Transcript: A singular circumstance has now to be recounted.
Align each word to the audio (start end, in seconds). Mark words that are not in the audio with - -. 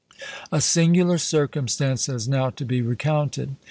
A 0.51 0.61
singular 0.61 1.19
circumstance 1.19 2.07
has 2.07 2.27
now 2.27 2.49
to 2.49 2.65
be 2.65 2.81
recounted. 2.81 3.55